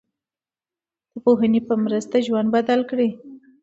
[1.11, 3.09] د پوهې په مرسته ژوند بدل کړئ.